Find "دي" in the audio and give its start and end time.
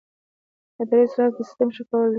2.09-2.09